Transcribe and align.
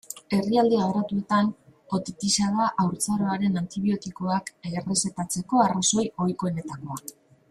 Herrialde 0.35 0.77
garatuetan, 0.83 1.49
otitisa 1.97 2.47
da 2.55 2.69
haurtzaroan 2.83 3.59
antibiotikoak 3.61 4.49
errezetatzeko 4.71 5.61
arrazoi 5.67 6.07
ohikoenetakoa. 6.27 6.99